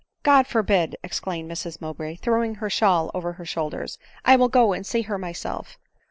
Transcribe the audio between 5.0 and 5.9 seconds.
her myself."